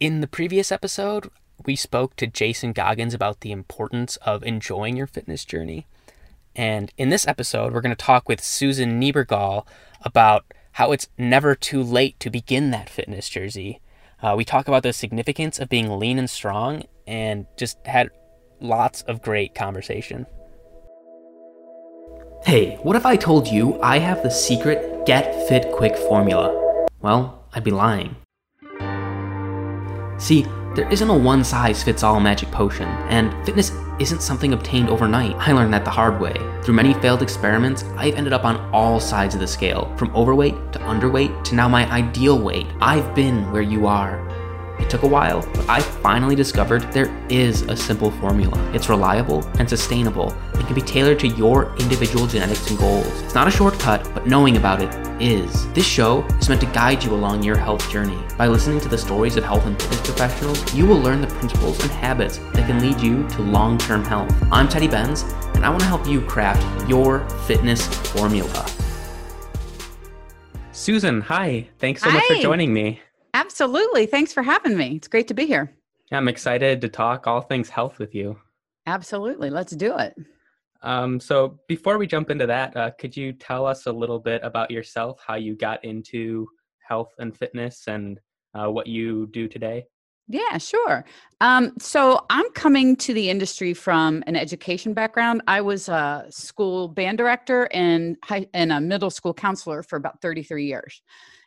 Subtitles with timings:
[0.00, 1.30] In the previous episode,
[1.66, 5.86] we spoke to Jason Goggins about the importance of enjoying your fitness journey.
[6.56, 9.64] And in this episode, we're going to talk with Susan Niebergall
[10.02, 13.80] about how it's never too late to begin that fitness jersey.
[14.20, 18.10] Uh, we talk about the significance of being lean and strong and just had
[18.60, 20.26] lots of great conversation.
[22.44, 26.88] Hey, what if I told you I have the secret get fit quick formula?
[27.00, 28.16] Well, I'd be lying.
[30.24, 34.88] See, there isn't a one size fits all magic potion, and fitness isn't something obtained
[34.88, 35.36] overnight.
[35.36, 36.32] I learned that the hard way.
[36.62, 40.54] Through many failed experiments, I've ended up on all sides of the scale, from overweight
[40.72, 42.66] to underweight to now my ideal weight.
[42.80, 44.26] I've been where you are.
[44.78, 48.58] It took a while, but I finally discovered there is a simple formula.
[48.74, 53.06] It's reliable and sustainable and can be tailored to your individual genetics and goals.
[53.22, 54.92] It's not a shortcut, but knowing about it
[55.22, 55.72] is.
[55.72, 58.18] This show is meant to guide you along your health journey.
[58.36, 61.80] By listening to the stories of health and fitness professionals, you will learn the principles
[61.82, 64.32] and habits that can lead you to long term health.
[64.50, 65.22] I'm Teddy Benz,
[65.54, 68.66] and I want to help you craft your fitness formula.
[70.72, 71.68] Susan, hi.
[71.78, 72.16] Thanks so hi.
[72.16, 73.00] much for joining me.
[73.34, 74.06] Absolutely.
[74.06, 74.94] Thanks for having me.
[74.96, 75.74] It's great to be here.
[76.10, 78.38] Yeah, I'm excited to talk all things health with you.
[78.86, 79.50] Absolutely.
[79.50, 80.14] Let's do it.
[80.82, 84.42] Um, so, before we jump into that, uh, could you tell us a little bit
[84.44, 86.46] about yourself, how you got into
[86.86, 88.20] health and fitness, and
[88.54, 89.86] uh, what you do today?
[90.28, 91.04] Yeah, sure.
[91.40, 95.42] Um, so I'm coming to the industry from an education background.
[95.46, 100.20] I was a school band director and high, and a middle school counselor for about
[100.20, 101.02] 33 years.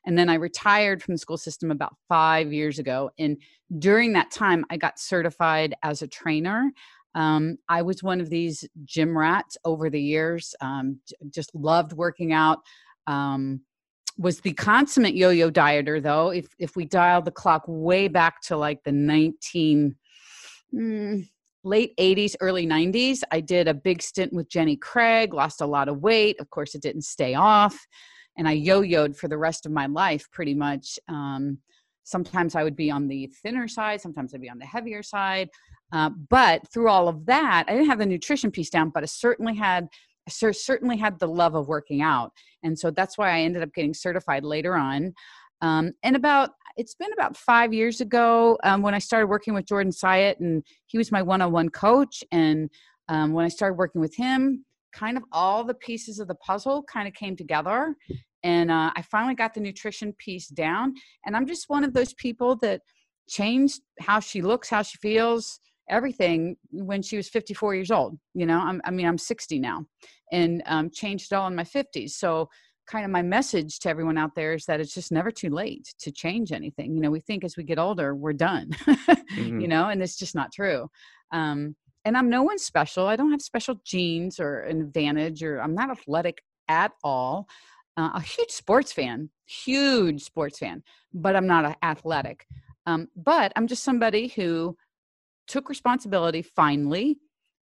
[0.06, 3.12] And then I retired from the school system about five years ago.
[3.20, 3.38] And
[3.80, 6.72] during that time, I got certified as a trainer.
[7.16, 11.94] Um, I was one of these gym rats over the years, um, j- just loved
[11.94, 12.60] working out.
[13.08, 13.62] Um,
[14.18, 18.58] was the consummate yo-yo dieter though if if we dial the clock way back to
[18.58, 19.96] like the 19
[20.74, 21.30] mm,
[21.64, 25.88] late 80s early 90s i did a big stint with jenny craig lost a lot
[25.88, 27.86] of weight of course it didn't stay off
[28.38, 31.58] and i yo-yoed for the rest of my life pretty much um,
[32.04, 35.50] sometimes i would be on the thinner side sometimes i'd be on the heavier side
[35.94, 39.08] uh, but through all of that i didn't have the nutrition piece down but i
[39.08, 39.88] certainly had
[40.28, 42.32] I certainly had the love of working out.
[42.64, 45.14] And so that's why I ended up getting certified later on.
[45.62, 49.66] Um, and about, it's been about five years ago um, when I started working with
[49.66, 52.24] Jordan Syatt, and he was my one on one coach.
[52.32, 52.70] And
[53.10, 56.84] um, when I started working with him, kind of all the pieces of the puzzle
[56.84, 57.96] kind of came together.
[58.44, 60.94] And uh, I finally got the nutrition piece down.
[61.26, 62.82] And I'm just one of those people that
[63.30, 65.60] changed how she looks, how she feels,
[65.90, 68.18] everything when she was 54 years old.
[68.34, 69.86] You know, I'm, i mean, I'm 60 now
[70.32, 72.12] and um, changed it all in my 50s.
[72.12, 72.50] So,
[72.88, 75.94] kind of my message to everyone out there is that it's just never too late
[76.00, 76.96] to change anything.
[76.96, 79.60] You know, we think as we get older, we're done, mm-hmm.
[79.60, 80.90] you know, and it's just not true.
[81.34, 83.06] Um, and I'm no one special.
[83.06, 87.50] I don't have special genes or an advantage, or I'm not athletic at all.
[87.98, 92.46] Uh, a huge sports fan, huge sports fan, but I'm not an athletic.
[92.86, 94.78] Um, but I'm just somebody who
[95.48, 97.18] took responsibility finally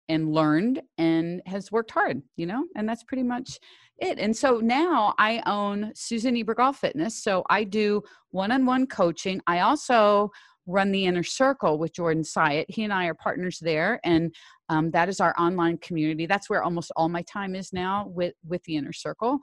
[0.09, 3.59] and learned and has worked hard, you know, and that's pretty much
[3.99, 4.19] it.
[4.19, 7.23] And so now I own Susan Niebergall Fitness.
[7.23, 9.41] So I do one on one coaching.
[9.47, 10.31] I also
[10.67, 12.67] run the inner circle with Jordan Syatt.
[12.69, 14.35] He and I are partners there, and
[14.69, 16.27] um, that is our online community.
[16.27, 19.41] That's where almost all my time is now with with the inner circle.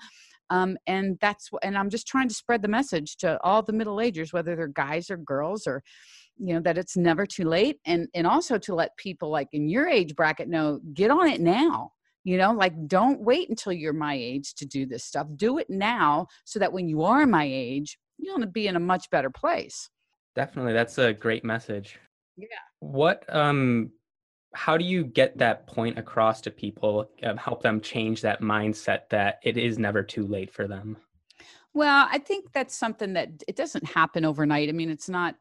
[0.50, 4.00] Um, and that's and I'm just trying to spread the message to all the middle
[4.00, 5.84] agers, whether they're guys or girls or
[6.40, 9.68] you know that it's never too late and and also to let people like in
[9.68, 11.92] your age bracket know get on it now
[12.24, 15.28] you know like don't wait until you're my age to do this stuff.
[15.36, 18.76] Do it now so that when you are my age you're going to be in
[18.76, 19.90] a much better place.
[20.36, 22.00] Definitely that's a great message.
[22.36, 22.48] Yeah.
[22.80, 23.92] What um
[24.58, 29.10] how do you get that point across to people um, help them change that mindset
[29.10, 30.98] that it is never too late for them?
[31.74, 34.70] Well i think that's something that it doesn't happen overnight.
[34.70, 35.36] I mean it's not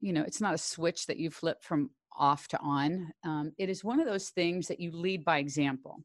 [0.00, 3.12] you know it's not a switch that you flip from off to on.
[3.24, 5.98] Um, it is one of those things that you lead by example.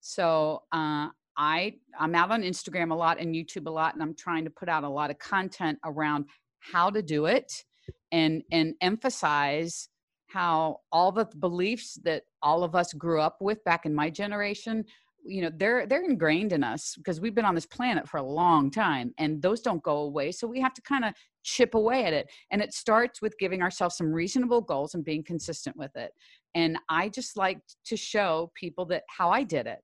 [0.00, 4.14] So uh, i i'm out on instagram a lot and youtube a lot and i'm
[4.14, 6.26] trying to put out a lot of content around
[6.60, 7.64] how to do it
[8.12, 9.88] and and emphasize
[10.34, 14.84] how all the beliefs that all of us grew up with back in my generation
[15.26, 18.22] you know they're they're ingrained in us because we've been on this planet for a
[18.42, 21.14] long time and those don't go away so we have to kind of
[21.44, 22.28] chip away at it.
[22.50, 26.10] And it starts with giving ourselves some reasonable goals and being consistent with it.
[26.56, 29.80] And i just like to show people that how i did it.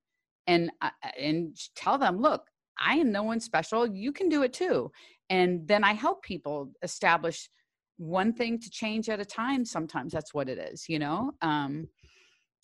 [0.47, 0.71] And
[1.19, 2.43] and tell them look
[2.79, 4.91] i am no one special you can do it too.
[5.29, 7.49] And then i help people establish
[8.01, 11.33] one thing to change at a time sometimes that's what it is you know?
[11.43, 11.87] Um,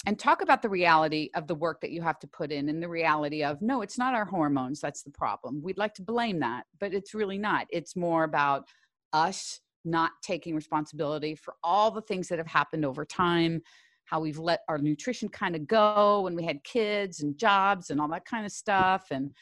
[0.07, 2.83] and talk about the reality of the work that you have to put in and
[2.83, 5.61] the reality of no it's not our hormones that's the problem.
[5.63, 7.67] We'd like to blame that but it's really not.
[7.71, 8.65] It's more about
[9.13, 13.61] us not taking responsibility for all the things that have happened over time
[14.07, 18.01] how we've let our nutrition kind of go when we had kids and jobs and
[18.01, 19.33] all that kind of stuff and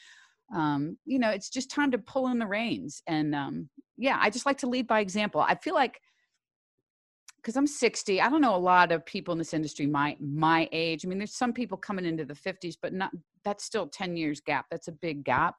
[0.55, 4.31] um, you know it's just time to pull in the reins and um, yeah i
[4.31, 6.01] just like to lead by example i feel like
[7.45, 10.67] because I'm 60, I don't know a lot of people in this industry my my
[10.73, 11.05] age.
[11.05, 13.11] I mean, there's some people coming into the 50s, but not
[13.45, 14.65] that's still 10 years gap.
[14.71, 15.57] That's a big gap.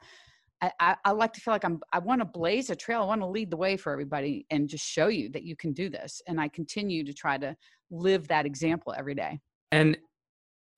[0.62, 3.04] I, I, I like to feel like I'm I want to blaze a trail.
[3.04, 5.74] I want to lead the way for everybody and just show you that you can
[5.74, 6.22] do this.
[6.28, 7.56] And I continue to try to
[7.92, 9.40] live that example every day.
[9.72, 9.98] And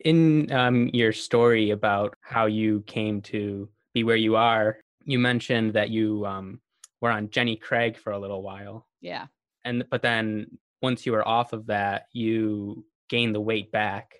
[0.03, 5.73] in um, your story about how you came to be where you are, you mentioned
[5.73, 6.59] that you um,
[7.01, 8.87] were on Jenny Craig for a little while.
[9.01, 9.25] Yeah.
[9.65, 14.13] And but then once you were off of that, you gain the weight back.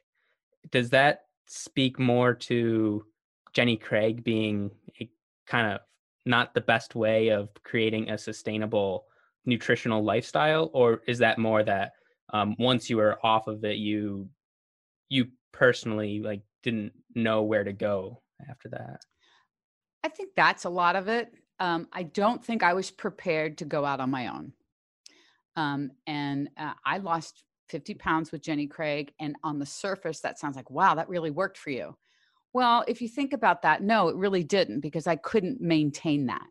[0.72, 3.06] Does that speak more to
[3.54, 5.10] Jenny Craig being a
[5.46, 5.82] kind of
[6.26, 9.06] not the best way of creating a sustainable
[9.46, 11.92] nutritional lifestyle, or is that more that
[12.34, 14.28] um, once you were off of it, you
[15.10, 19.02] you personally like didn't know where to go after that?
[20.08, 21.34] I think that's a lot of it.
[21.60, 24.54] Um, I don't think I was prepared to go out on my own.
[25.58, 29.12] Um, and uh, I lost 50 pounds with Jenny Craig.
[29.20, 31.98] And on the surface, that sounds like, wow, that really worked for you.
[32.54, 36.48] Well, if you think about that, no, it really didn't because I couldn't maintain that.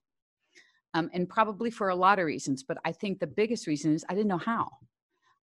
[0.92, 2.62] Um, and probably for a lot of reasons.
[2.62, 4.68] But I think the biggest reason is I didn't know how.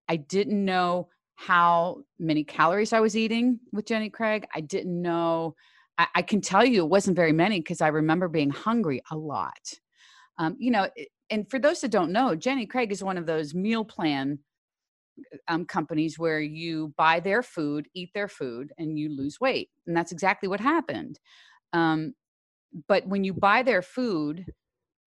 [0.07, 4.45] I didn't know how many calories I was eating with Jenny Craig.
[4.53, 5.55] I didn't know.
[5.97, 9.17] I, I can tell you it wasn't very many because I remember being hungry a
[9.17, 9.73] lot.
[10.37, 10.89] Um, you know,
[11.29, 14.39] and for those that don't know, Jenny Craig is one of those meal plan
[15.47, 19.69] um, companies where you buy their food, eat their food, and you lose weight.
[19.85, 21.19] And that's exactly what happened.
[21.71, 22.13] Um,
[22.87, 24.45] but when you buy their food,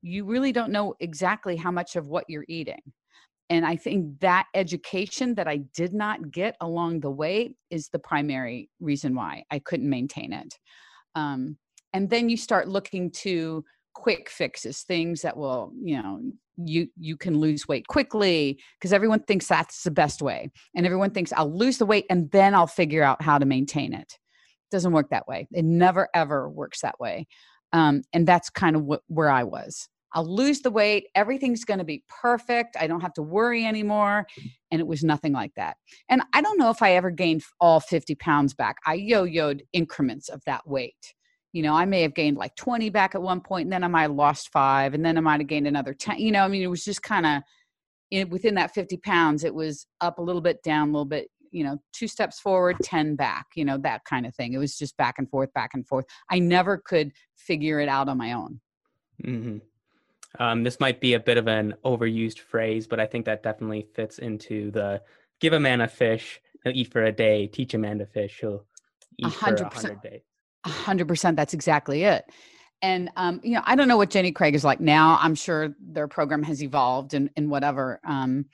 [0.03, 2.81] you really don't know exactly how much of what you're eating.
[3.49, 7.99] And I think that education that I did not get along the way is the
[7.99, 10.55] primary reason why I couldn't maintain it.
[11.15, 11.57] Um,
[11.93, 13.65] and then you start looking to
[13.95, 16.21] quick fixes things that will you know
[16.59, 21.11] you you can lose weight quickly because everyone thinks that's the best way and everyone
[21.11, 24.19] thinks i'll lose the weight and then i'll figure out how to maintain it.
[24.71, 25.49] Doesn't work that way.
[25.53, 27.27] It never ever works that way.
[27.73, 31.79] Um, and that's kind of what, where i was i'll lose the weight everything's going
[31.79, 34.27] to be perfect i don't have to worry anymore
[34.71, 35.77] and it was nothing like that
[36.09, 40.29] and i don't know if i ever gained all 50 pounds back i yo-yoed increments
[40.29, 41.15] of that weight
[41.53, 43.89] you know, I may have gained like 20 back at one point, and then I
[43.89, 46.19] might have lost five, and then I might have gained another 10.
[46.19, 49.87] You know, I mean, it was just kind of within that 50 pounds, it was
[50.03, 53.47] up a little bit, down a little bit, you know, two steps forward, 10 back,
[53.55, 54.53] you know, that kind of thing.
[54.53, 56.05] It was just back and forth, back and forth.
[56.31, 58.61] I never could figure it out on my own.
[59.25, 59.59] Mm-hmm.
[60.39, 63.87] Um, this might be a bit of an overused phrase, but I think that definitely
[63.95, 65.03] fits into the
[65.41, 68.39] give a man a fish, he'll eat for a day, teach a man to fish,
[68.41, 68.65] he'll
[69.19, 69.33] eat 100%.
[69.33, 70.21] for a hundred days
[70.71, 71.37] hundred percent.
[71.37, 72.25] That's exactly it.
[72.83, 75.19] And um, you know, I don't know what Jenny Craig is like now.
[75.21, 78.01] I'm sure their program has evolved and, and whatever.
[78.07, 78.47] Um,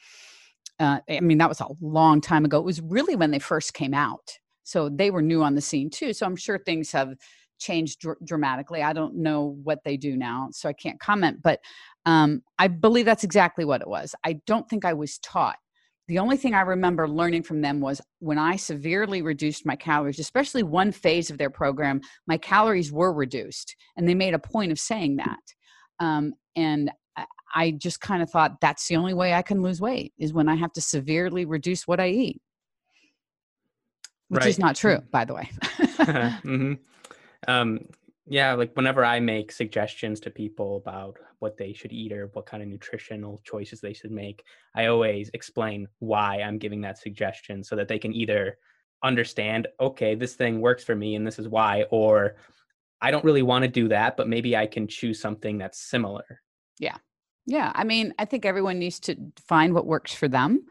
[0.78, 2.58] uh, I mean, that was a long time ago.
[2.58, 5.90] It was really when they first came out, so they were new on the scene
[5.90, 6.12] too.
[6.12, 7.14] So I'm sure things have
[7.62, 8.82] changed dr- dramatically.
[8.82, 11.42] I don't know what they do now, so I can't comment.
[11.42, 11.60] But
[12.04, 14.14] um, I believe that's exactly what it was.
[14.24, 15.56] I don't think I was taught
[16.08, 20.18] the only thing I remember learning from them was when I severely reduced my calories,
[20.18, 23.76] especially one phase of their program, my calories were reduced.
[23.96, 25.38] And they made a point of saying that.
[26.00, 26.90] Um, and
[27.54, 30.48] I just kind of thought that's the only way I can lose weight is when
[30.48, 32.42] I have to severely reduce what I eat,
[34.28, 34.48] which right.
[34.48, 35.50] is not true, by the way.
[35.62, 36.74] mm-hmm.
[37.48, 37.80] Um,
[38.26, 42.46] yeah, like whenever I make suggestions to people about what they should eat or what
[42.46, 44.44] kind of nutritional choices they should make,
[44.74, 48.58] I always explain why I'm giving that suggestion so that they can either
[49.02, 52.36] understand, okay, this thing works for me and this is why, or
[53.00, 56.40] I don't really want to do that, but maybe I can choose something that's similar.
[56.78, 56.96] Yeah.
[57.46, 57.72] Yeah.
[57.74, 59.16] I mean, I think everyone needs to
[59.48, 60.64] find what works for them.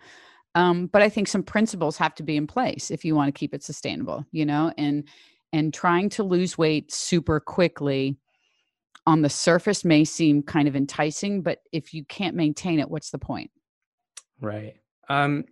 [0.55, 3.37] Um, but I think some principles have to be in place if you want to
[3.37, 5.05] keep it sustainable, you know, and
[5.53, 8.17] and trying to lose weight super quickly
[9.05, 13.11] on the surface may seem kind of enticing, but if you can't maintain it, what's
[13.11, 13.51] the point?
[14.39, 14.75] Right.
[15.09, 15.45] Um,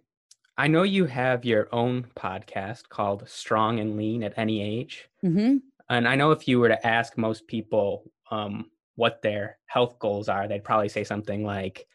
[0.58, 5.08] I know you have your own podcast called Strong and Lean at Any Age.
[5.24, 5.58] Mm-hmm.
[5.90, 10.30] And I know if you were to ask most people um, what their health goals
[10.30, 11.88] are, they'd probably say something like,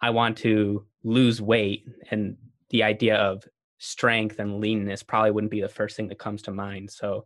[0.00, 2.36] I want to lose weight, and
[2.70, 3.44] the idea of
[3.82, 6.88] strength and leanness probably wouldn't be the first thing that comes to mind.
[6.88, 7.24] So,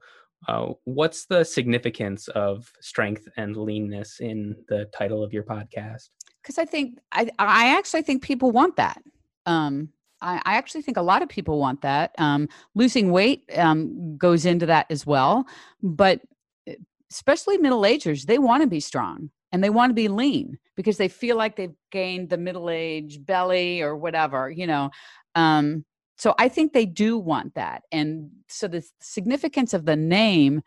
[0.49, 6.09] uh, what's the significance of strength and leanness in the title of your podcast?
[6.43, 9.03] Because I think I I actually think people want that.
[9.45, 9.91] Um,
[10.23, 12.15] I, I actually think a lot of people want that.
[12.19, 15.47] Um, losing weight um, goes into that as well,
[15.83, 16.23] but
[16.67, 16.77] eh,
[17.11, 20.97] especially middle agers, they want to be strong and they want to be lean because
[20.97, 24.91] they feel like they've gained the middle age belly or whatever, you know.
[25.35, 25.85] Um,
[26.17, 30.63] so I think they do want that, and so the significance of the name,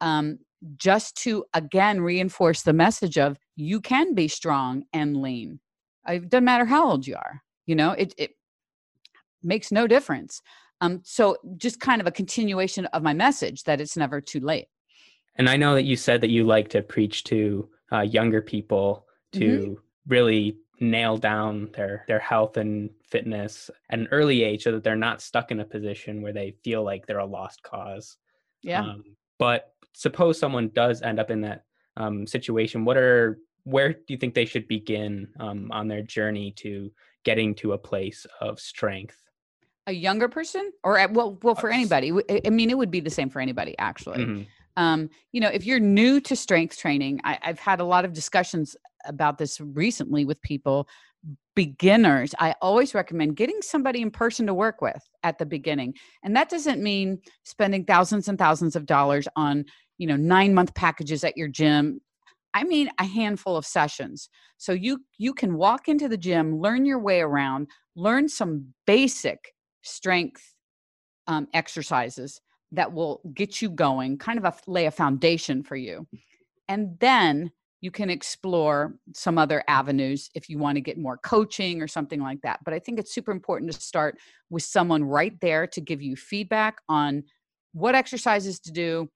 [0.00, 0.38] um,
[0.76, 5.60] just to again reinforce the message of you can be strong and lean.
[6.08, 7.42] It doesn't matter how old you are.
[7.66, 8.30] You know, it, it
[9.42, 10.40] makes no difference.
[10.80, 14.66] Um, so just kind of a continuation of my message that it's never too late.
[15.36, 19.06] And I know that you said that you like to preach to uh, younger people
[19.32, 19.72] to mm-hmm.
[20.06, 24.96] really nail down their their health and fitness at an early age so that they're
[24.96, 28.16] not stuck in a position where they feel like they're a lost cause.
[28.62, 28.82] Yeah.
[28.82, 29.04] Um,
[29.38, 31.64] but suppose someone does end up in that
[31.96, 32.84] um, situation.
[32.84, 36.92] What are where do you think they should begin um, on their journey to
[37.24, 39.20] getting to a place of strength?
[39.88, 42.12] A younger person, or at, well, well, for anybody.
[42.44, 44.18] I mean, it would be the same for anybody, actually.
[44.18, 44.42] Mm-hmm
[44.76, 48.12] um, you know if you're new to strength training I, i've had a lot of
[48.12, 50.88] discussions about this recently with people
[51.54, 52.34] beginners.
[52.38, 55.94] I always recommend getting somebody in person to work with at the beginning.
[56.22, 59.64] And that doesn't mean spending thousands and thousands of dollars on
[59.98, 62.00] you know nine month packages at your gym.
[62.54, 64.28] I mean a handful of sessions.
[64.58, 69.54] So you you can walk into the gym learn your way around learn some basic
[69.82, 70.54] strength
[71.26, 72.40] um, exercises
[72.76, 76.06] that will get you going, kind of a, lay a foundation for you.
[76.68, 81.82] And then you can explore some other avenues if you want to get more coaching
[81.82, 82.60] or something like that.
[82.64, 84.18] But I think it's super important to start
[84.50, 87.24] with someone right there to give you feedback on
[87.72, 89.08] what exercises to do,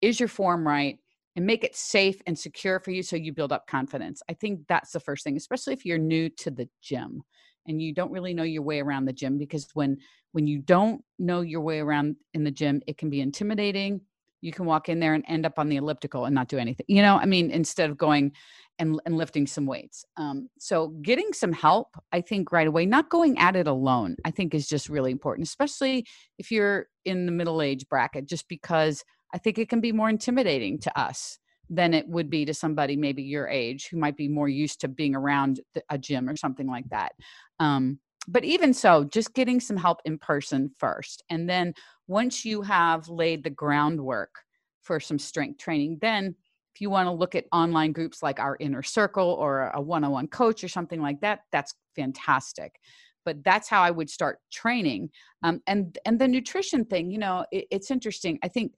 [0.00, 0.98] is your form right,
[1.36, 4.22] and make it safe and secure for you so you build up confidence.
[4.28, 7.22] I think that's the first thing, especially if you're new to the gym
[7.66, 9.98] and you don't really know your way around the gym because when
[10.34, 14.00] when you don't know your way around in the gym it can be intimidating
[14.40, 16.84] you can walk in there and end up on the elliptical and not do anything
[16.88, 18.32] you know i mean instead of going
[18.80, 23.08] and, and lifting some weights um, so getting some help i think right away not
[23.10, 26.04] going at it alone i think is just really important especially
[26.38, 30.08] if you're in the middle age bracket just because i think it can be more
[30.08, 31.38] intimidating to us
[31.70, 34.88] than it would be to somebody maybe your age who might be more used to
[34.88, 37.12] being around a gym or something like that.
[37.58, 41.22] Um, but even so, just getting some help in person first.
[41.30, 41.74] And then
[42.06, 44.34] once you have laid the groundwork
[44.82, 46.34] for some strength training, then
[46.74, 50.28] if you want to look at online groups like our inner circle or a one-on-one
[50.28, 52.80] coach or something like that, that's fantastic.
[53.24, 55.10] But that's how I would start training.
[55.42, 58.38] Um, and and the nutrition thing, you know, it, it's interesting.
[58.42, 58.74] I think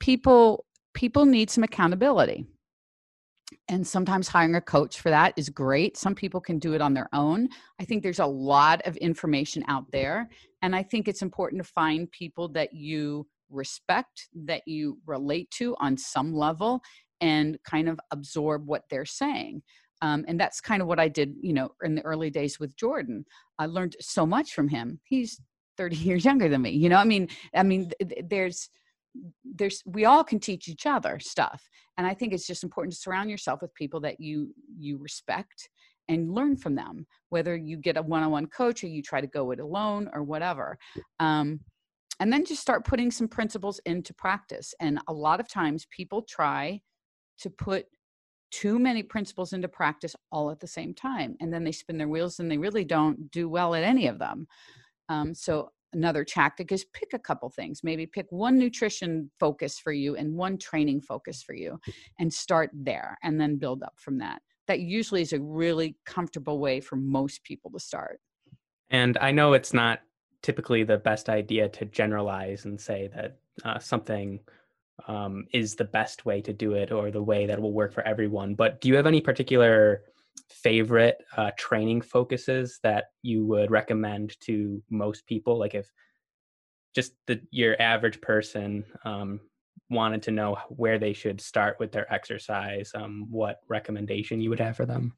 [0.00, 2.46] people people need some accountability.
[3.68, 5.96] And sometimes hiring a coach for that is great.
[5.96, 7.48] Some people can do it on their own.
[7.80, 10.28] I think there's a lot of information out there.
[10.62, 15.76] And I think it's important to find people that you respect, that you relate to
[15.80, 16.80] on some level,
[17.20, 19.62] and kind of absorb what they're saying.
[20.02, 22.76] Um, and that's kind of what I did, you know, in the early days with
[22.76, 23.24] Jordan.
[23.58, 25.00] I learned so much from him.
[25.04, 25.40] He's
[25.76, 26.70] 30 years younger than me.
[26.70, 27.90] You know, I mean, I mean,
[28.24, 28.70] there's
[29.44, 33.00] there's we all can teach each other stuff and i think it's just important to
[33.00, 35.68] surround yourself with people that you you respect
[36.10, 39.52] and learn from them whether you get a one-on-one coach or you try to go
[39.52, 40.76] it alone or whatever.
[41.20, 41.60] Um,
[42.18, 46.22] and then just start putting some principles into practice and a lot of times people
[46.22, 46.80] try
[47.38, 47.86] to put
[48.50, 52.08] too many principles into practice all at the same time and then they spin their
[52.08, 54.46] wheels and they really don't do well at any of them.
[55.08, 59.92] Um, so another tactic is pick a couple things maybe pick one nutrition focus for
[59.92, 61.78] you and one training focus for you
[62.18, 64.42] and start there and then build up from that.
[64.66, 68.20] That usually is a really comfortable way for most people to start.
[68.90, 70.00] And i know it's not
[70.42, 74.40] typically the best idea to generalize and say that uh, something
[75.06, 78.02] um, is the best way to do it or the way that will work for
[78.02, 80.02] everyone but do you have any particular
[80.48, 85.58] favorite uh, training focuses that you would recommend to most people?
[85.58, 85.90] Like if
[86.94, 89.40] just the your average person um,
[89.90, 94.60] wanted to know where they should start with their exercise, um, what recommendation you would
[94.60, 95.16] have for them?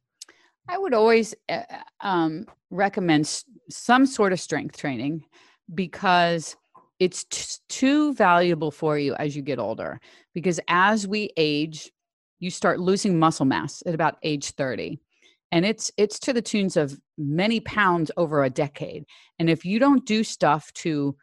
[0.69, 1.63] I would always uh,
[2.01, 5.25] um, recommend some sort of strength training
[5.75, 6.57] because
[6.99, 10.01] it's t- too valuable for you as you get older.
[10.35, 11.91] Because as we age,
[12.43, 14.99] you start losing muscle mass at about age 30
[15.53, 19.05] and it's it's to the tunes of many pounds over a decade.
[19.39, 21.15] And if you don't do stuff to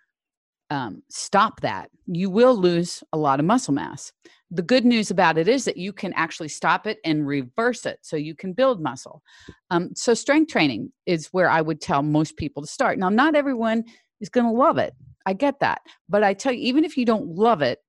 [0.70, 4.14] um, stop that you will lose a lot of muscle mass.
[4.52, 7.98] The good news about it is that you can actually stop it and reverse it
[8.04, 9.24] so you can build muscle.
[9.72, 13.00] Um, so strength training is where i would tell most people to start.
[13.00, 13.84] Now not everyone
[14.22, 14.94] is going to love it.
[15.26, 15.82] I get that.
[16.08, 17.80] But i tell you even if you don't love it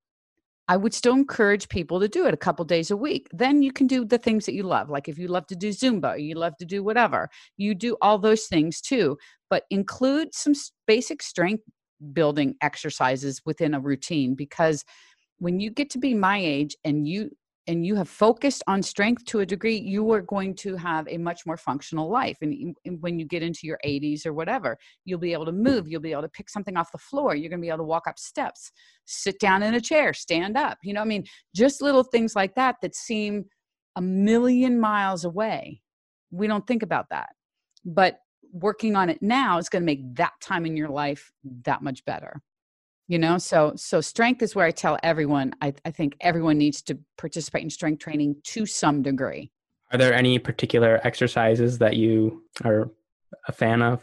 [0.67, 3.27] I would still encourage people to do it a couple days a week.
[3.33, 4.89] Then you can do the things that you love.
[4.89, 8.17] Like if you love to do Zumba, you love to do whatever, you do all
[8.17, 9.17] those things too.
[9.49, 10.53] But include some
[10.87, 11.63] basic strength
[12.13, 14.83] building exercises within a routine because
[15.39, 17.31] when you get to be my age and you
[17.67, 21.17] and you have focused on strength to a degree, you are going to have a
[21.17, 22.37] much more functional life.
[22.41, 26.01] And, when you get into your 80s or whatever, you'll be able to move, you'll
[26.01, 28.07] be able to pick something off the floor, you're going to be able to walk
[28.07, 28.71] up steps,
[29.05, 30.79] sit down in a chair, stand up.
[30.83, 31.23] You know, I mean,
[31.55, 33.45] just little things like that that seem
[33.95, 35.81] a million miles away.
[36.31, 37.29] We don't think about that.
[37.85, 38.19] But
[38.51, 41.31] working on it now is going to make that time in your life
[41.63, 42.41] that much better
[43.11, 46.81] you know so so strength is where i tell everyone I, I think everyone needs
[46.83, 49.51] to participate in strength training to some degree.
[49.91, 52.89] Are there any particular exercises that you are
[53.49, 54.01] a fan of?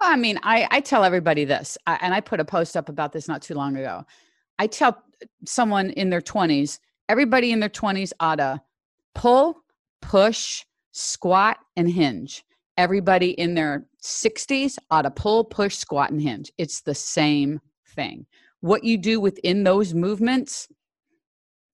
[0.00, 3.12] I mean i i tell everybody this I, and i put a post up about
[3.12, 4.04] this not too long ago.
[4.60, 5.02] I tell
[5.44, 8.62] someone in their 20s everybody in their 20s ought to
[9.16, 9.64] pull
[10.00, 12.44] push squat and hinge.
[12.76, 16.52] Everybody in their 60s ought to pull push squat and hinge.
[16.56, 17.60] It's the same
[17.90, 18.26] thing.
[18.60, 20.68] What you do within those movements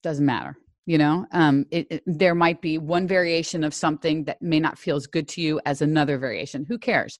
[0.02, 0.56] doesn't matter.
[0.86, 4.78] You know, um, it, it, there might be one variation of something that may not
[4.78, 6.64] feel as good to you as another variation.
[6.64, 7.18] Who cares?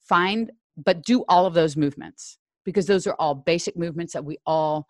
[0.00, 4.38] Find, but do all of those movements because those are all basic movements that we
[4.44, 4.88] all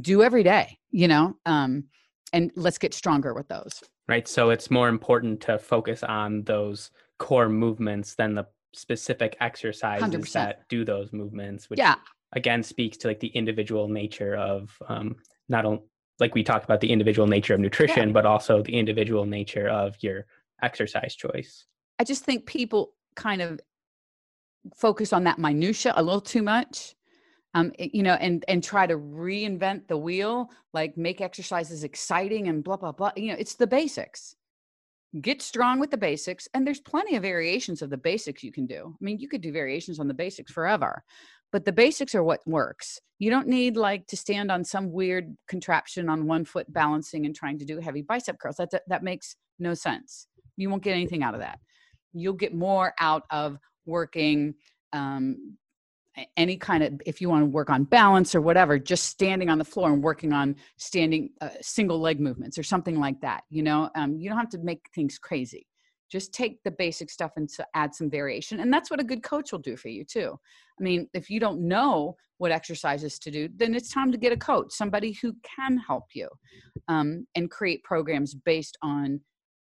[0.00, 0.76] do every day.
[0.90, 1.84] You know, um,
[2.32, 3.80] and let's get stronger with those.
[4.08, 4.26] Right.
[4.26, 10.32] So it's more important to focus on those core movements than the specific exercises 100%.
[10.32, 11.70] that do those movements.
[11.70, 11.96] Which yeah,
[12.32, 15.16] again speaks to like the individual nature of um,
[15.48, 15.82] not only
[16.18, 18.12] like we talked about the individual nature of nutrition, yeah.
[18.12, 20.26] but also the individual nature of your
[20.62, 21.66] exercise choice.
[21.98, 23.60] I just think people kind of
[24.74, 26.94] focus on that minutia a little too much.
[27.54, 32.62] Um, you know, and and try to reinvent the wheel, like make exercises exciting and
[32.62, 33.12] blah blah blah.
[33.16, 34.36] You know, it's the basics.
[35.22, 38.66] Get strong with the basics, and there's plenty of variations of the basics you can
[38.66, 38.94] do.
[39.00, 41.02] I mean, you could do variations on the basics forever
[41.56, 43.00] but the basics are what works.
[43.18, 47.34] You don't need like to stand on some weird contraption on one foot balancing and
[47.34, 48.56] trying to do heavy bicep curls.
[48.56, 50.26] That that makes no sense.
[50.58, 51.58] You won't get anything out of that.
[52.12, 54.56] You'll get more out of working
[54.92, 55.56] um,
[56.36, 59.56] any kind of if you want to work on balance or whatever just standing on
[59.56, 63.62] the floor and working on standing uh, single leg movements or something like that you
[63.62, 63.88] know?
[63.94, 65.66] Um, you don't have to make things crazy
[66.10, 69.22] just take the basic stuff and to add some variation and that's what a good
[69.22, 70.38] coach will do for you too.
[70.78, 74.32] I mean if you don't know what exercises to do then it's time to get
[74.32, 76.28] a coach somebody who can help you
[76.88, 79.20] um, and create programs based on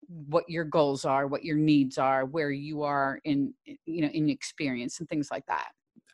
[0.08, 3.54] what your goals are what your needs are where you are in
[3.86, 5.70] you know in experience and things like that.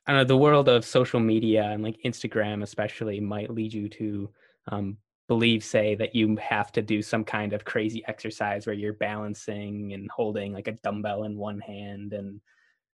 [0.08, 4.30] I know the world of social media and like Instagram especially might lead you to
[4.72, 4.98] um,
[5.30, 9.94] believe say that you have to do some kind of crazy exercise where you're balancing
[9.94, 12.42] and holding like a dumbbell in one hand and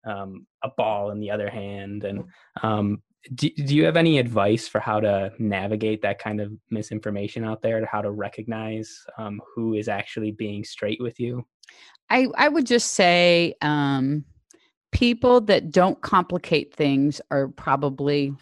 [0.05, 2.25] um, a ball in the other hand and
[2.61, 3.01] um,
[3.33, 7.61] do, do you have any advice for how to navigate that kind of misinformation out
[7.61, 11.43] there to how to recognize um, who is actually being straight with you?
[12.09, 14.25] I, I would just say um,
[14.91, 18.33] people that don't complicate things are probably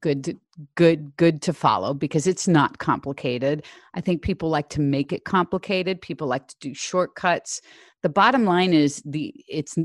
[0.00, 0.34] good to,
[0.74, 3.64] good good to follow because it's not complicated.
[3.94, 6.00] I think people like to make it complicated.
[6.00, 7.60] People like to do shortcuts.
[8.02, 9.76] The bottom line is the it's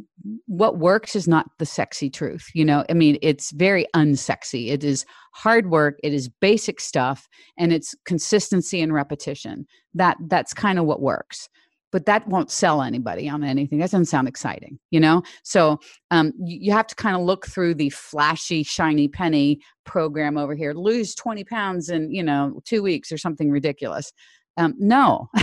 [0.46, 2.86] what works is not the sexy truth you know?
[2.90, 4.70] I mean it's very unsexy.
[4.70, 6.00] It is hard work.
[6.04, 7.28] It is basic stuff
[7.58, 9.66] and it's consistency and repetition.
[9.94, 11.50] That that's kind of what works
[11.92, 13.80] but that won't sell anybody on anything.
[13.80, 15.24] That doesn't sound exciting, you know?
[15.44, 15.80] So
[16.12, 20.56] um, you, you have to kind of look through the flashy, shiny penny program over
[20.56, 24.12] here, lose 20 pounds in, you know, two weeks or something ridiculous.
[24.58, 25.30] Um, no,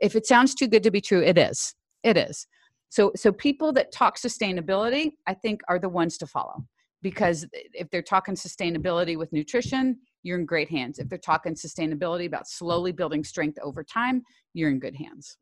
[0.00, 1.74] if it sounds too good to be true, it is.
[2.02, 2.46] It is.
[2.88, 6.64] So, so people that talk sustainability, I think, are the ones to follow
[7.02, 10.98] because if they're talking sustainability with nutrition, you're in great hands.
[10.98, 15.38] If they're talking sustainability about slowly building strength over time, you're in good hands.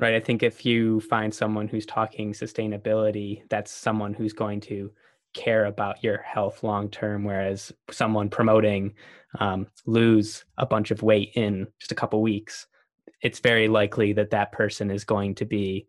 [0.00, 0.14] Right.
[0.14, 4.92] I think if you find someone who's talking sustainability, that's someone who's going to
[5.34, 7.24] care about your health long term.
[7.24, 8.94] Whereas someone promoting
[9.40, 12.68] um, lose a bunch of weight in just a couple weeks,
[13.22, 15.88] it's very likely that that person is going to be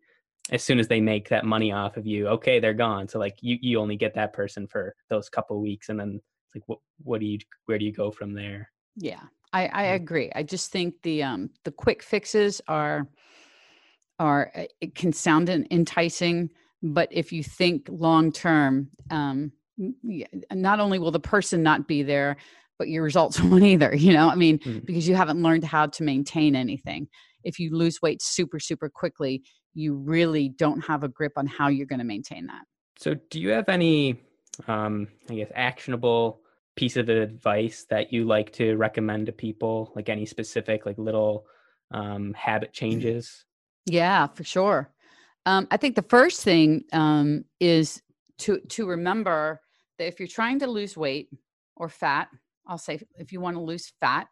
[0.50, 3.06] as soon as they make that money off of you, okay, they're gone.
[3.06, 6.20] So like you you only get that person for those couple weeks, and then
[6.54, 8.70] it's like what what do you where do you go from there?
[8.96, 10.30] Yeah, I, I agree.
[10.34, 13.08] I just think the um the quick fixes are
[14.18, 16.50] are uh, it can sound enticing,
[16.82, 19.52] but if you think long term, um,
[20.52, 22.36] not only will the person not be there,
[22.78, 23.94] but your results won't either.
[23.94, 24.80] You know, I mean, mm-hmm.
[24.80, 27.08] because you haven't learned how to maintain anything.
[27.44, 29.42] If you lose weight super super quickly,
[29.74, 32.62] you really don't have a grip on how you're going to maintain that.
[32.98, 34.20] So, do you have any,
[34.68, 36.40] um, I guess, actionable
[36.76, 39.92] piece of advice that you like to recommend to people?
[39.94, 41.46] Like any specific, like little
[41.90, 43.44] um, habit changes?
[43.86, 44.90] Yeah, for sure.
[45.46, 48.02] Um, I think the first thing um, is
[48.38, 49.60] to to remember
[49.98, 51.28] that if you're trying to lose weight
[51.76, 52.28] or fat,
[52.66, 54.28] I'll say if you want to lose fat,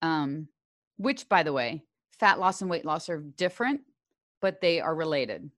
[0.00, 0.48] um,
[0.96, 1.84] which by the way,
[2.18, 3.82] fat loss and weight loss are different,
[4.40, 5.50] but they are related.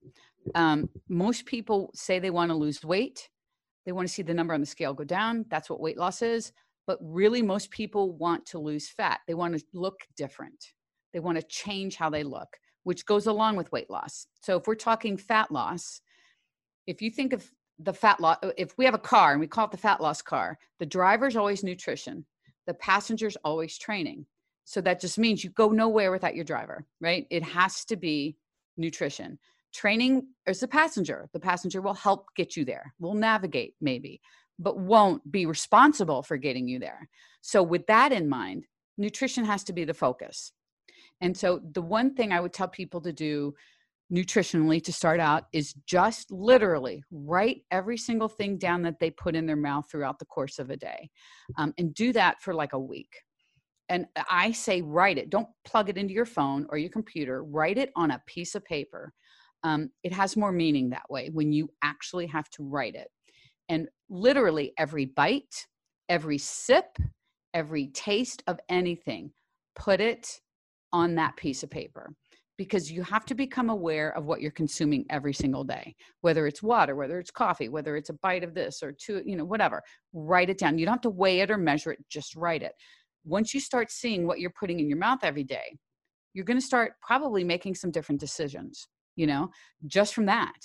[0.53, 3.29] Um, most people say they want to lose weight.
[3.85, 5.45] They want to see the number on the scale go down.
[5.49, 6.51] That's what weight loss is.
[6.87, 9.21] But really, most people want to lose fat.
[9.27, 10.73] They want to look different.
[11.13, 14.27] They want to change how they look which goes along with weight loss.
[14.41, 16.01] So if we're talking fat loss,
[16.87, 19.65] if you think of the fat loss, if we have a car and we call
[19.65, 22.23] it the fat loss car, the driver's always nutrition,
[22.67, 24.25] the passenger's always training.
[24.65, 27.25] So that just means you go nowhere without your driver, right?
[27.31, 28.37] It has to be
[28.77, 29.39] nutrition.
[29.75, 31.29] Training is the passenger.
[31.33, 34.21] The passenger will help get you there, will navigate maybe,
[34.57, 37.09] but won't be responsible for getting you there.
[37.41, 38.65] So, with that in mind,
[38.97, 40.53] nutrition has to be the focus.
[41.21, 43.53] And so the one thing I would tell people to do
[44.13, 49.35] nutritionally to start out is just literally write every single thing down that they put
[49.35, 51.09] in their mouth throughout the course of a day
[51.57, 53.09] um, and do that for like a week
[53.89, 57.79] and i say write it don't plug it into your phone or your computer write
[57.79, 59.11] it on a piece of paper
[59.65, 63.09] um, it has more meaning that way when you actually have to write it.
[63.67, 65.65] And literally every bite
[66.07, 66.97] every sip
[67.53, 69.31] every taste of anything
[69.75, 70.39] put it
[70.93, 72.13] on that piece of paper
[72.57, 76.61] because you have to become aware of what you're consuming every single day whether it's
[76.61, 79.81] water whether it's coffee whether it's a bite of this or two you know whatever.
[80.13, 80.77] Write it down.
[80.77, 81.99] You don't have to weigh it or measure it.
[82.07, 82.73] Just write it.
[83.25, 85.75] Once you start seeing what you're putting in your mouth every day
[86.35, 89.49] you're going to start probably making some different decisions you know
[89.85, 90.59] just from that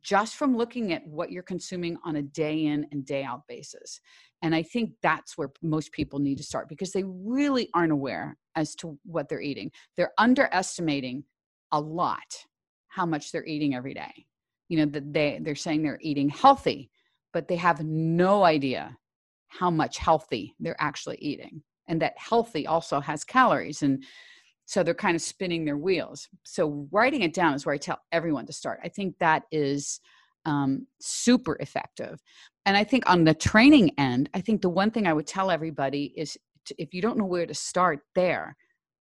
[0.00, 4.00] just from looking at what you're consuming on a day in and day out basis
[4.42, 8.36] and I think that's where most people need to start because they really aren't aware
[8.56, 9.70] as to what they're eating.
[9.96, 11.24] They're underestimating
[11.70, 12.18] a lot
[12.88, 14.26] how much they're eating every day.
[14.68, 16.90] You know, that they they're saying they're eating healthy,
[17.32, 18.96] but they have no idea
[19.48, 21.62] how much healthy they're actually eating.
[21.88, 24.02] And that healthy also has calories and
[24.72, 26.30] so they're kind of spinning their wheels.
[26.44, 28.80] So writing it down is where I tell everyone to start.
[28.82, 30.00] I think that is
[30.46, 32.18] um, super effective.
[32.64, 35.50] And I think on the training end, I think the one thing I would tell
[35.50, 38.56] everybody is to, if you don't know where to start there,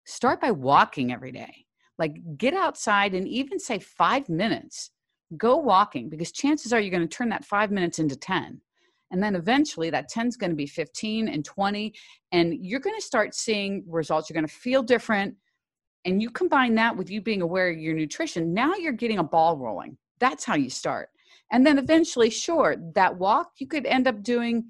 [0.07, 1.67] start by walking every day.
[2.01, 4.91] Like get outside and even say five minutes,
[5.37, 8.61] go walking because chances are you're going to turn that five minutes into 10.
[9.13, 11.95] And then eventually that 10 is going to be 15 and 20.
[12.33, 14.29] And you're going to start seeing results.
[14.29, 15.37] You're going to feel different.
[16.05, 18.55] And you combine that with you being aware of your nutrition.
[18.55, 19.99] Now you're getting a ball rolling.
[20.19, 21.11] That's how you start.
[21.53, 24.65] And then eventually, sure, that walk you could end up doing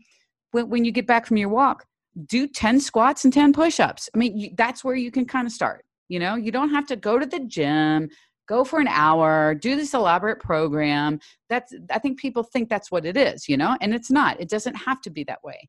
[0.52, 1.84] when, when you get back from your walk,
[2.26, 4.08] do 10 squats and 10 push ups.
[4.14, 5.84] I mean, you, that's where you can kind of start.
[6.08, 8.08] You know, you don't have to go to the gym,
[8.48, 11.20] go for an hour, do this elaborate program.
[11.48, 14.40] That's, I think people think that's what it is, you know, and it's not.
[14.40, 15.68] It doesn't have to be that way.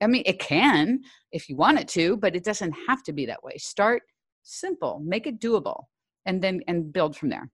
[0.00, 1.00] I mean, it can
[1.32, 3.56] if you want it to, but it doesn't have to be that way.
[3.56, 4.02] Start
[4.48, 5.84] simple, make it doable,
[6.26, 7.50] and then and build from there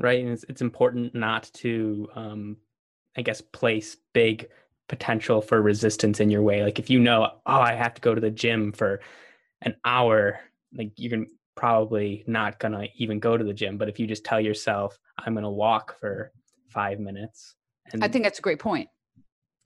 [0.00, 0.22] right?
[0.24, 2.56] And it's, it's important not to, um,
[3.16, 4.48] I guess, place big
[4.88, 6.64] potential for resistance in your way.
[6.64, 9.00] Like if you know, oh, I have to go to the gym for
[9.62, 10.40] an hour,
[10.76, 13.76] like you're probably not gonna even go to the gym.
[13.76, 16.32] But if you just tell yourself, I'm gonna walk for
[16.68, 17.54] five minutes,
[17.92, 18.88] and I think that's a great point.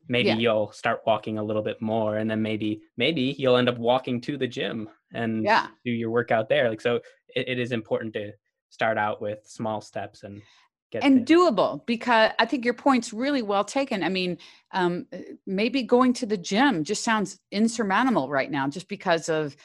[0.09, 0.37] Maybe yeah.
[0.37, 4.21] you'll start walking a little bit more, and then maybe maybe you'll end up walking
[4.23, 5.69] to the gym and yeah.
[5.85, 6.69] do your workout there.
[6.69, 6.97] Like so,
[7.35, 8.33] it, it is important to
[8.71, 10.43] start out with small steps and
[10.90, 11.37] get and there.
[11.37, 14.37] doable because i think your point's really well taken i mean
[14.73, 19.57] um, uh, maybe going to the gym just sounds insurmountable right now just because of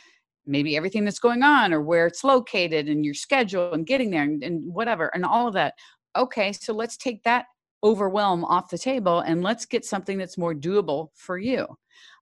[0.46, 4.24] maybe everything that's going on or where it's located and your schedule and getting there
[4.24, 5.74] and, and whatever and all of that
[6.16, 7.46] okay so let's take that
[7.84, 11.66] overwhelm off the table and let's get something that's more doable for you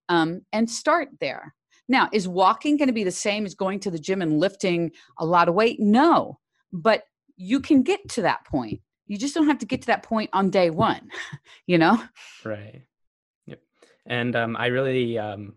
[0.09, 1.53] um, and start there
[1.87, 4.91] now is walking going to be the same as going to the gym and lifting
[5.19, 6.37] a lot of weight no
[6.71, 7.03] but
[7.37, 10.29] you can get to that point You just don't have to get to that point
[10.33, 11.09] on day one,
[11.65, 12.01] you know?
[12.43, 12.83] Right.
[13.45, 13.59] Yep.
[14.05, 15.53] And um, I really um,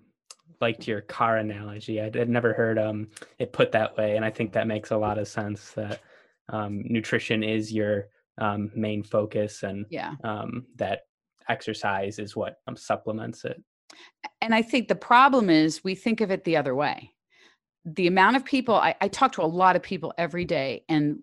[0.60, 2.00] liked your car analogy.
[2.00, 3.08] I'd, never heard um,
[3.38, 4.16] it put that way.
[4.16, 6.00] And I think that makes a lot of sense that
[6.48, 8.08] um, nutrition is your
[8.40, 10.14] um, main focus and Yeah.
[10.24, 11.02] um, that
[11.48, 13.62] exercise is what um, supplements it.
[14.40, 17.12] And I think the problem is we think of it the other way.
[17.84, 21.20] The amount of people, I, I talk to a lot of people every day, and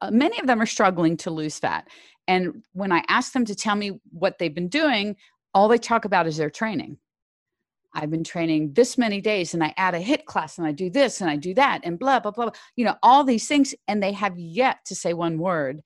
[0.00, 1.88] uh, many of them are struggling to lose fat.
[2.28, 5.16] And when I ask them to tell me what they've been doing,
[5.52, 6.98] all they talk about is their training.
[7.92, 10.90] I've been training this many days and I add a HIIT class and I do
[10.90, 12.54] this and I do that and blah, blah, blah, blah.
[12.76, 13.74] You know, all these things.
[13.88, 15.82] And they have yet to say one word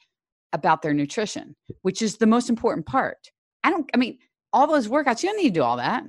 [0.55, 3.31] about their nutrition, which is the most important part.
[3.65, 4.19] I don't, I mean,
[4.53, 6.05] all those workouts, you don't need to do all that.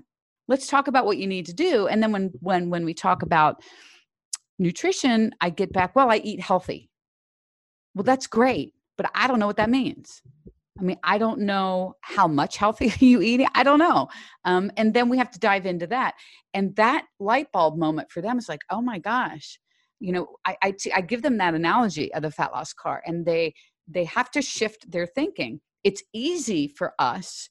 [0.48, 1.88] Let's talk about what you need to do.
[1.88, 3.64] And then when, when, when we talk about
[4.60, 6.90] nutrition, I get back, well, I eat healthy.
[7.96, 10.22] Well, that's great, but I don't know what that means.
[10.80, 13.48] I mean, I don't know how much healthy you eat.
[13.56, 14.10] I don't know.
[14.44, 16.14] Um, and then we have to dive into that.
[16.54, 19.60] And that light bulb moment for them is like, oh my gosh,
[20.00, 23.02] you know, I, I, t- I give them that analogy of the fat loss car
[23.06, 23.56] and they,
[23.88, 25.62] they have to shift their thinking.
[25.84, 27.50] It's easy for us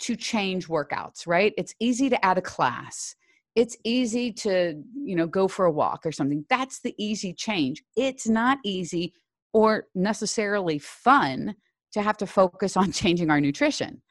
[0.00, 1.52] to change workouts, right?
[1.56, 3.14] It's easy to add a class.
[3.54, 6.44] It's easy to, you know, go for a walk or something.
[6.48, 7.82] That's the easy change.
[7.96, 9.12] It's not easy
[9.52, 11.54] or necessarily fun
[11.92, 14.02] to have to focus on changing our nutrition.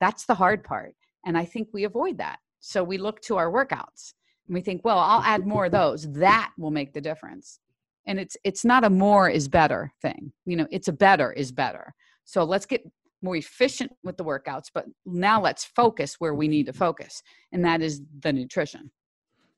[0.00, 0.94] That's the hard part.
[1.24, 2.38] And I think we avoid that.
[2.60, 4.14] So we look to our workouts
[4.48, 6.10] and we think, well, I'll add more of those.
[6.12, 7.60] That will make the difference.
[8.06, 10.32] And it's it's not a more is better thing.
[10.44, 11.94] You know, it's a better is better.
[12.24, 12.82] So let's get
[13.22, 17.22] more efficient with the workouts, but now let's focus where we need to focus.
[17.52, 18.90] And that is the nutrition.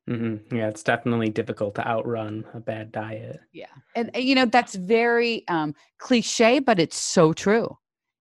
[0.06, 3.40] hmm Yeah, it's definitely difficult to outrun a bad diet.
[3.52, 3.66] Yeah.
[3.94, 7.76] And, and, you know, that's very um, cliche, but it's so true.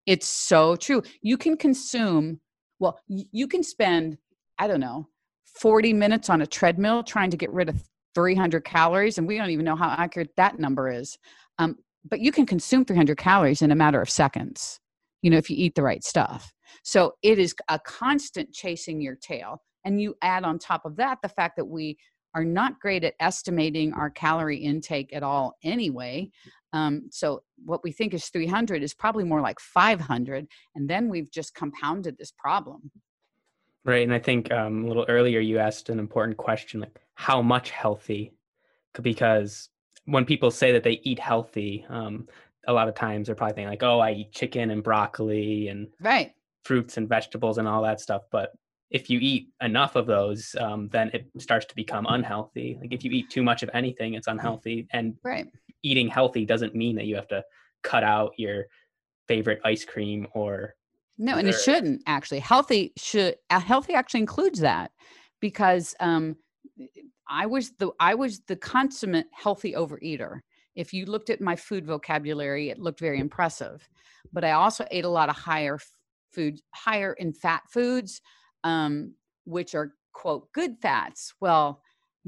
[0.06, 1.04] It's so true.
[1.22, 2.40] You can consume,
[2.80, 4.18] well, you can spend,
[4.58, 5.08] I don't know,
[5.60, 7.82] 40 minutes on a treadmill trying to get rid of
[8.18, 9.20] 300 calories.
[9.20, 11.20] And we don't even know how accurate that number is.
[11.60, 14.80] Um, but you can consume 300 calories in a matter of seconds,
[15.22, 16.52] you know, if you eat the right stuff.
[16.84, 19.62] So it is a constant chasing your tail.
[19.86, 21.96] And you add on top of that the fact that we
[22.34, 26.32] are not great at estimating our calorie intake at all anyway.
[26.74, 30.48] Um, so what we think is 300 is probably more like 500.
[30.74, 32.90] And then we've just compounded this problem.
[33.88, 34.04] Right.
[34.04, 37.72] And I think um, a little earlier you asked an important question like, how much
[37.72, 38.34] healthy?
[39.02, 39.70] Because
[40.06, 42.28] when people say that they eat healthy, um,
[42.68, 45.88] a lot of times they're probably thinking, like, oh, I eat chicken and broccoli and
[46.02, 46.34] Right.
[46.66, 48.24] fruits and vegetables and all that stuff.
[48.30, 48.52] But
[48.90, 52.78] if you eat enough of those, um, then it starts to become unhealthy.
[52.82, 54.88] Like if you eat too much of anything, it's unhealthy.
[54.92, 55.48] And Right.
[55.82, 57.46] eating healthy doesn't mean that you have to
[57.84, 58.66] cut out your
[59.30, 60.76] favorite ice cream or
[61.18, 62.40] No, and it shouldn't actually.
[62.40, 64.92] Healthy should healthy actually includes that
[65.40, 66.36] because um,
[67.28, 70.42] I was the I was the consummate healthy overeater.
[70.76, 73.88] If you looked at my food vocabulary, it looked very impressive.
[74.32, 75.80] But I also ate a lot of higher
[76.32, 78.22] food, higher in fat foods,
[78.64, 79.14] um,
[79.46, 81.34] which are quote good fats.
[81.40, 81.82] Well,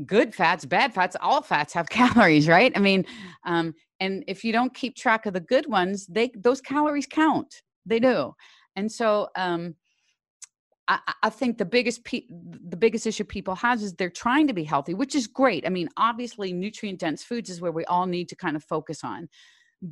[0.05, 2.71] good fats, bad fats, all fats have calories, right?
[2.75, 3.05] I mean,
[3.45, 7.61] um, and if you don't keep track of the good ones, they those calories count.
[7.85, 8.33] They do.
[8.79, 9.75] And so um,
[10.87, 14.63] I, think the biggest pe- the biggest issue people have is they're trying to be
[14.63, 15.67] healthy, which is great.
[15.67, 19.03] I mean, obviously, nutrient dense foods is where we all need to kind of focus
[19.03, 19.27] on,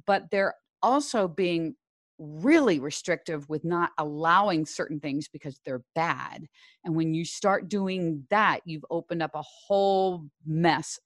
[0.07, 1.75] but they're also being
[2.17, 6.47] really restrictive with not allowing certain things because they're bad.
[6.83, 10.97] And when you start doing that, you've opened up a whole mess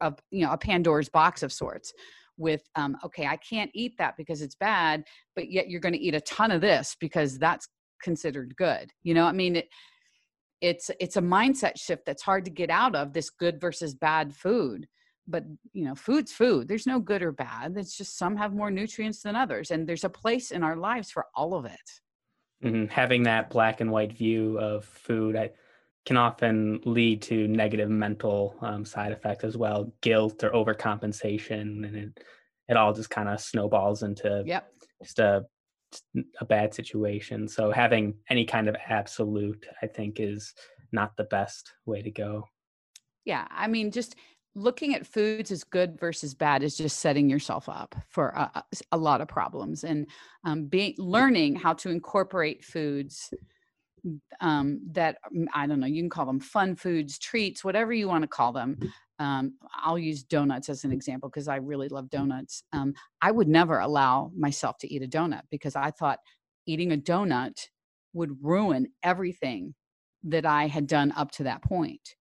[0.00, 1.92] of you know a Pandora's box of sorts.
[2.40, 5.04] With um, okay, I can't eat that because it's bad,
[5.36, 7.68] but yet you're going to eat a ton of this because that's
[8.02, 8.90] considered good.
[9.02, 9.68] You know i mean it,
[10.60, 14.34] it's it's a mindset shift that's hard to get out of this good versus bad
[14.34, 14.86] food
[15.28, 16.66] but you know food's food.
[16.66, 17.76] There's no good or bad.
[17.76, 21.10] It's just some have more nutrients than others and there's a place in our lives
[21.10, 21.88] for all of it.
[22.64, 22.90] Mhm.
[22.90, 25.50] having that black and white view of food I,
[26.06, 31.96] can often lead to negative mental um, side effects as well guilt or overcompensation and
[31.96, 32.20] it,
[32.68, 34.72] it all just kind of snowballs into yep.
[35.02, 35.44] just a
[36.40, 37.48] a bad situation.
[37.48, 40.54] So having any kind of absolute i think is
[40.92, 42.44] not the best way to go.
[43.24, 44.16] Yeah i mean just
[44.54, 48.96] looking at foods as good versus bad is just setting yourself up for a, a-
[48.96, 49.84] lot of problems.
[49.84, 50.08] And
[50.44, 53.32] um, being learning how to incorporate foods
[54.40, 58.08] um, that mm, I don't know, you can call them fun foods, treats, whatever you
[58.08, 58.78] want to call them.
[59.18, 62.62] Um, I'll use donuts as an example because I really love donuts.
[62.72, 66.20] Um, I would never allow myself to eat a donut because I thought
[66.66, 67.68] eating a donut
[68.14, 69.74] would ruin everything
[70.24, 72.16] that I had done up to that point.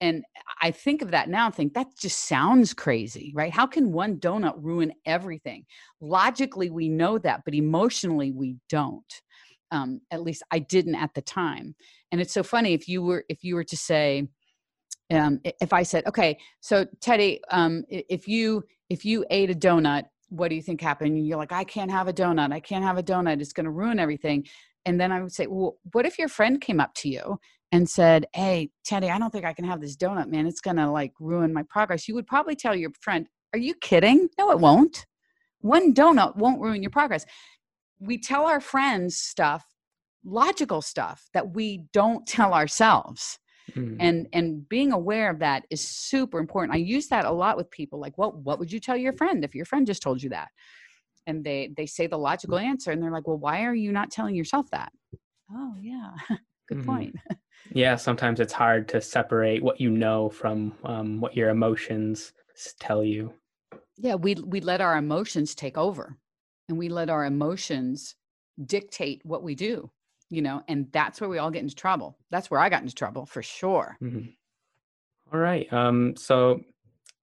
[0.00, 0.24] And
[0.62, 3.52] I think of that now and think that just sounds crazy, right?
[3.52, 5.64] How can one donut ruin everything?
[6.00, 9.12] Logically, we know that, but emotionally, we don't.
[9.70, 11.74] Um, at least I didn't at the time.
[12.10, 14.28] And it's so funny if you were if you were to say,
[15.10, 20.04] um, if I said, okay, so Teddy, um, if you if you ate a donut,
[20.30, 21.16] what do you think happened?
[21.16, 22.52] And you're like, I can't have a donut.
[22.52, 23.40] I can't have a donut.
[23.40, 24.46] It's going to ruin everything.
[24.84, 27.38] And then I would say, well, what if your friend came up to you
[27.72, 30.46] and said, Hey, Teddy, I don't think I can have this donut, man.
[30.46, 32.08] It's going to like ruin my progress.
[32.08, 34.28] You would probably tell your friend, Are you kidding?
[34.38, 35.06] No, it won't.
[35.60, 37.26] One donut won't ruin your progress.
[38.00, 39.64] We tell our friends stuff,
[40.24, 43.38] logical stuff that we don't tell ourselves.
[43.74, 43.96] Mm.
[44.00, 46.74] And and being aware of that is super important.
[46.74, 49.44] I use that a lot with people like what what would you tell your friend
[49.44, 50.48] if your friend just told you that?
[51.26, 54.10] And they they say the logical answer and they're like, "Well, why are you not
[54.10, 54.90] telling yourself that?"
[55.52, 56.12] Oh, yeah.
[56.68, 56.86] Good mm-hmm.
[56.86, 57.16] point.
[57.72, 62.32] yeah, sometimes it's hard to separate what you know from um, what your emotions
[62.78, 63.32] tell you.
[63.96, 66.16] Yeah, we we let our emotions take over,
[66.68, 68.14] and we let our emotions
[68.64, 69.90] dictate what we do.
[70.30, 72.18] You know, and that's where we all get into trouble.
[72.30, 73.96] That's where I got into trouble for sure.
[74.02, 74.28] Mm-hmm.
[75.32, 75.72] All right.
[75.72, 76.16] Um.
[76.16, 76.60] So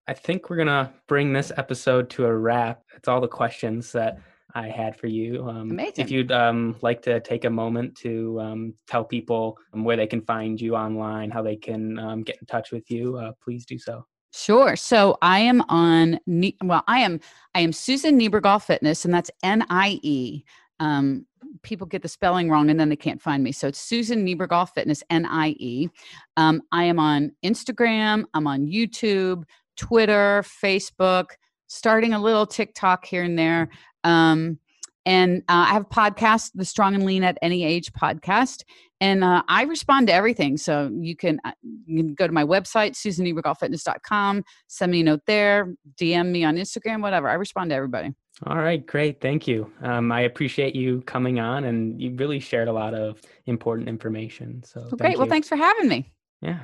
[0.07, 2.81] I think we're gonna bring this episode to a wrap.
[2.95, 4.19] It's all the questions that
[4.55, 5.47] I had for you.
[5.47, 6.05] Um, Amazing.
[6.05, 10.07] If you'd um, like to take a moment to um, tell people um, where they
[10.07, 13.65] can find you online, how they can um, get in touch with you, uh, please
[13.65, 14.05] do so.
[14.35, 14.75] Sure.
[14.75, 16.19] So I am on.
[16.61, 17.21] Well, I am.
[17.53, 20.43] I am Susan Niebergall Fitness, and that's N I E.
[20.81, 21.25] Um,
[21.61, 23.53] people get the spelling wrong and then they can't find me.
[23.53, 25.87] So it's Susan Niebergall Fitness, N I E.
[26.35, 28.25] Um, I am on Instagram.
[28.33, 29.45] I'm on YouTube,
[29.77, 31.27] Twitter, Facebook
[31.67, 33.69] starting a little TikTok here and there.
[34.03, 34.59] Um,
[35.05, 38.63] and uh, I have a podcast, the Strong and Lean at Any Age podcast,
[39.05, 40.57] and uh, I respond to everything.
[40.57, 41.51] So you can, uh,
[41.85, 46.55] you can go to my website, susanniebergallfitness.com, send me a note there, DM me on
[46.55, 47.29] Instagram, whatever.
[47.29, 48.15] I respond to everybody.
[48.47, 49.21] All right, great.
[49.21, 49.71] Thank you.
[49.83, 54.63] Um, I appreciate you coming on, and you really shared a lot of important information.
[54.63, 55.17] So well, great.
[55.19, 56.11] Well, thanks for having me.
[56.41, 56.59] Yeah.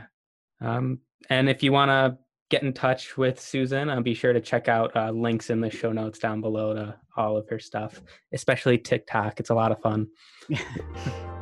[0.59, 0.99] Um,
[1.29, 2.17] and if you want to
[2.49, 5.69] get in touch with Susan, uh, be sure to check out uh, links in the
[5.69, 8.01] show notes down below to all of her stuff,
[8.33, 9.39] especially TikTok.
[9.39, 10.07] It's a lot of fun.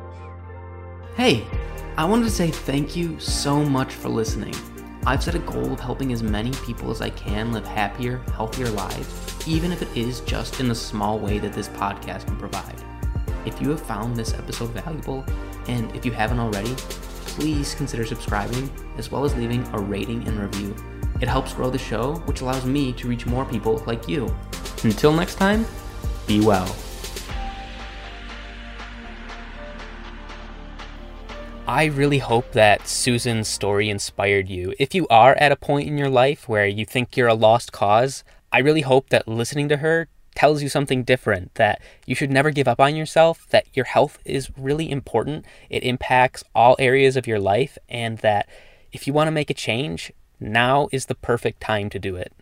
[1.20, 1.44] hey,
[1.98, 4.54] I wanted to say thank you so much for listening.
[5.04, 8.70] I've set a goal of helping as many people as I can live happier, healthier
[8.70, 12.82] lives, even if it is just in the small way that this podcast can provide.
[13.44, 15.22] If you have found this episode valuable,
[15.68, 16.74] and if you haven't already,
[17.36, 20.74] please consider subscribing as well as leaving a rating and review.
[21.20, 24.34] It helps grow the show, which allows me to reach more people like you.
[24.84, 25.66] Until next time,
[26.26, 26.74] be well.
[31.70, 34.74] I really hope that Susan's story inspired you.
[34.80, 37.70] If you are at a point in your life where you think you're a lost
[37.70, 42.32] cause, I really hope that listening to her tells you something different that you should
[42.32, 45.44] never give up on yourself, that your health is really important.
[45.68, 48.48] It impacts all areas of your life, and that
[48.90, 52.32] if you want to make a change, now is the perfect time to do it.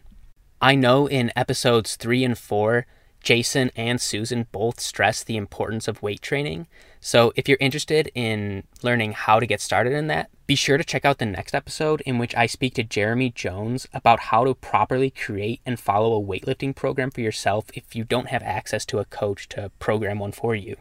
[0.62, 2.86] I know in episodes 3 and 4,
[3.22, 6.66] Jason and Susan both stress the importance of weight training.
[7.00, 10.84] So if you're interested in learning how to get started in that, be sure to
[10.84, 14.54] check out the next episode in which I speak to Jeremy Jones about how to
[14.54, 18.98] properly create and follow a weightlifting program for yourself if you don't have access to
[18.98, 20.76] a coach to program one for you.